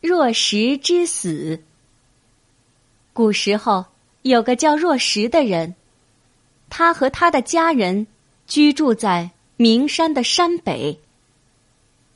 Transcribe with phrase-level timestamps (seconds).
[0.00, 1.60] 若石之死。
[3.12, 3.84] 古时候
[4.22, 5.74] 有个叫若石的人，
[6.70, 8.06] 他和他的家人
[8.46, 11.00] 居住在名山的山北。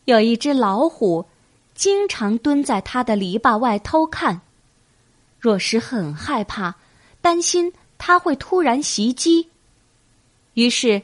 [0.05, 1.27] 有一只老虎，
[1.75, 4.43] 经常蹲在他的篱笆外偷看。
[5.41, 6.77] 若石很害怕，
[7.21, 9.49] 担心他会突然袭击，
[10.55, 11.03] 于是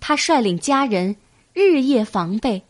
[0.00, 1.16] 他率领家人
[1.52, 2.62] 日夜防备。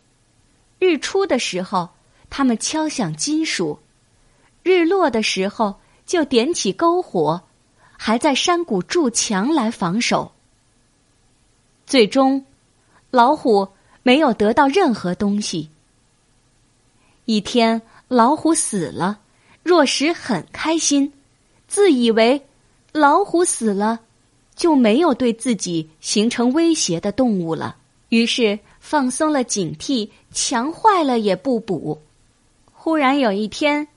[0.80, 1.90] 日出的时候，
[2.36, 3.78] 他们敲响金属；
[4.64, 7.40] 日落的时候，就点起篝火，
[7.96, 10.32] 还在山谷筑墙来防守。
[11.86, 12.44] 最终，
[13.12, 13.68] 老虎
[14.02, 15.68] 没有得到任何东西。
[17.24, 19.20] 一天，老虎死了，
[19.62, 21.12] 若石很开心，
[21.68, 22.44] 自以为
[22.90, 24.00] 老虎死了，
[24.56, 27.76] 就没有对自己形成威胁的动物了，
[28.08, 28.58] 于是。
[28.80, 31.98] 放松了警惕，墙坏了也不补。
[32.84, 33.88] 忽然有一天，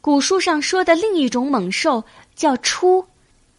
[0.00, 2.02] 古书上说的另一种猛兽
[2.34, 3.06] 叫猪，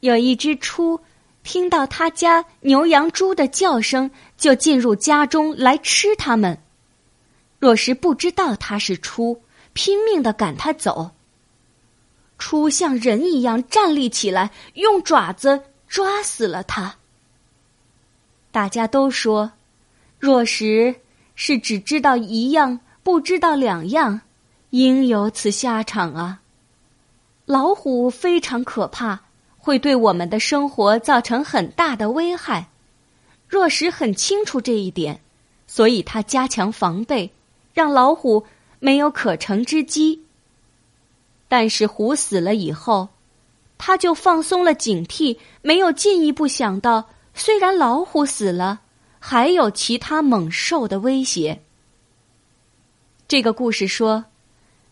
[0.01, 0.99] 有一只猪
[1.41, 6.61] 听到他家牛羊猪的叫声，就进入家中来吃它们。
[7.59, 11.11] 若是不知道它是猪，拼命的赶它走。
[12.37, 16.93] 猪像人一样站立起来，用爪子抓死了它。
[18.51, 19.49] 大家都说。
[20.19, 20.93] 若实
[21.35, 24.19] 是只知道一样，不知道两样，
[24.77, 26.41] 应有此下场啊！
[27.45, 29.21] 老虎非常可怕，
[29.57, 32.69] 会对我们的生活造成很大的危害。
[33.47, 35.19] 若石很清楚这一点，
[35.65, 37.31] 所以他加强防备，
[37.73, 38.45] 让老虎
[38.77, 40.21] 没有可乘之机。
[41.47, 43.09] 但是虎死了以后，
[43.79, 48.81] 他就放松了警惕，没有进一步想到，虽然老虎死了。
[49.19, 51.61] 还有其他猛兽的威胁。
[53.27, 54.25] 这个故事说，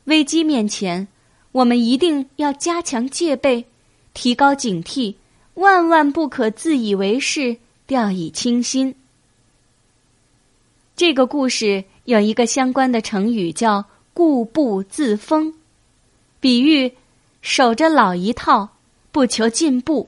[0.05, 1.07] 危机面前，
[1.51, 3.65] 我们一定要加强戒备，
[4.13, 5.15] 提高警惕，
[5.55, 8.95] 万万不可自以为是，掉以轻心。
[10.95, 15.53] 这个故事有一个相关的成语叫“固步自封”，
[16.39, 16.93] 比喻
[17.41, 18.69] 守着老一套，
[19.11, 20.07] 不求进步。